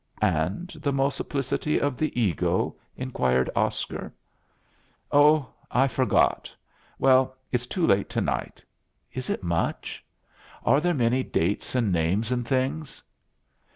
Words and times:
"And 0.23 0.69
the 0.77 0.91
multiplicity 0.91 1.79
of 1.79 1.95
the 1.95 2.19
ego?" 2.19 2.75
inquired 2.97 3.51
Oscar. 3.55 4.11
"Oh, 5.11 5.53
I 5.69 5.87
forgot. 5.87 6.51
Well, 6.97 7.37
it's 7.51 7.67
too 7.67 7.85
late 7.85 8.09
tonight. 8.09 8.63
Is 9.13 9.29
it 9.29 9.43
much? 9.43 10.03
Are 10.65 10.81
there 10.81 10.95
many 10.95 11.21
dates 11.21 11.75
and 11.75 11.91
names 11.91 12.31
and 12.31 12.47
things?" 12.47 13.03